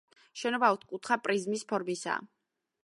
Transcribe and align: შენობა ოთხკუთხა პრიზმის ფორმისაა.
შენობა 0.43 0.69
ოთხკუთხა 0.77 1.19
პრიზმის 1.29 1.67
ფორმისაა. 1.73 2.27